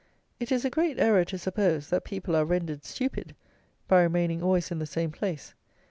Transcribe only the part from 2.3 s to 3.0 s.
are rendered